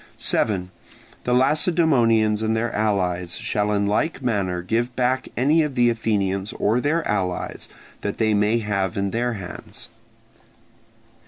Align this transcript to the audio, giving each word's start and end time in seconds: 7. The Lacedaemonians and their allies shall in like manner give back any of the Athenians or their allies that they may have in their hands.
7. 0.17 0.71
The 1.25 1.33
Lacedaemonians 1.35 2.41
and 2.41 2.57
their 2.57 2.73
allies 2.73 3.35
shall 3.35 3.71
in 3.71 3.85
like 3.85 4.23
manner 4.23 4.63
give 4.63 4.95
back 4.95 5.27
any 5.37 5.61
of 5.61 5.75
the 5.75 5.91
Athenians 5.91 6.53
or 6.53 6.79
their 6.81 7.07
allies 7.07 7.69
that 8.01 8.17
they 8.17 8.33
may 8.33 8.57
have 8.57 8.97
in 8.97 9.11
their 9.11 9.33
hands. 9.33 9.89